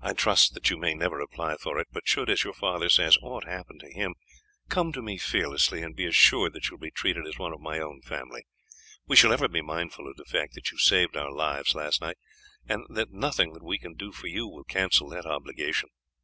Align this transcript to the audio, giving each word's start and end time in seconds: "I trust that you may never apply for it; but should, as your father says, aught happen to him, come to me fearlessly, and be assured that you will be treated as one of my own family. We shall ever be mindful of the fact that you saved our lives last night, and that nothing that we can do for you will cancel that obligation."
"I 0.00 0.12
trust 0.12 0.54
that 0.54 0.70
you 0.70 0.76
may 0.76 0.92
never 0.92 1.20
apply 1.20 1.56
for 1.56 1.78
it; 1.78 1.86
but 1.92 2.08
should, 2.08 2.28
as 2.28 2.42
your 2.42 2.52
father 2.52 2.88
says, 2.88 3.16
aught 3.22 3.46
happen 3.46 3.78
to 3.78 3.92
him, 3.92 4.16
come 4.68 4.92
to 4.92 5.00
me 5.00 5.18
fearlessly, 5.18 5.82
and 5.84 5.94
be 5.94 6.04
assured 6.04 6.54
that 6.54 6.66
you 6.66 6.72
will 6.74 6.80
be 6.82 6.90
treated 6.90 7.28
as 7.28 7.38
one 7.38 7.52
of 7.52 7.60
my 7.60 7.78
own 7.78 8.00
family. 8.02 8.42
We 9.06 9.14
shall 9.14 9.32
ever 9.32 9.46
be 9.46 9.62
mindful 9.62 10.08
of 10.10 10.16
the 10.16 10.24
fact 10.24 10.54
that 10.54 10.72
you 10.72 10.78
saved 10.78 11.16
our 11.16 11.30
lives 11.30 11.76
last 11.76 12.00
night, 12.00 12.16
and 12.66 12.82
that 12.96 13.12
nothing 13.12 13.52
that 13.52 13.62
we 13.62 13.78
can 13.78 13.94
do 13.94 14.10
for 14.10 14.26
you 14.26 14.48
will 14.48 14.64
cancel 14.64 15.08
that 15.10 15.26
obligation." 15.26 15.90